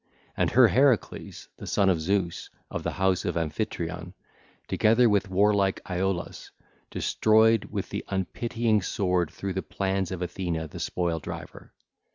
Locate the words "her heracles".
0.49-1.47